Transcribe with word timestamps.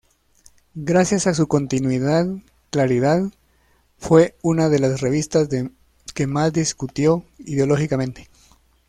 Gracias 0.73 1.27
a 1.27 1.35
su 1.35 1.47
continuidad, 1.47 2.25
"Claridad" 2.71 3.21
fue 3.99 4.35
una 4.41 4.67
de 4.67 4.79
las 4.79 4.99
revistas 4.99 5.47
que 6.15 6.25
más 6.25 6.51
discutió 6.53 7.23
ideológicamente. 7.37 8.27